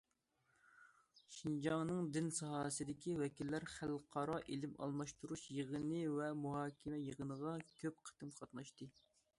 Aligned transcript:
شىنجاڭنىڭ 1.33 2.07
دىن 2.15 2.31
ساھەسىدىكى 2.37 3.13
ۋەكىللىرى 3.19 3.69
خەلقئارا 3.75 4.39
ئىلىم 4.55 4.75
ئالماشتۇرۇش 4.87 5.45
يىغىنى 5.59 6.01
ۋە 6.17 6.33
مۇھاكىمە 6.47 7.05
يىغىنىغا 7.09 7.55
كۆپ 7.75 8.03
قېتىم 8.11 8.35
قاتناشتى. 8.41 8.93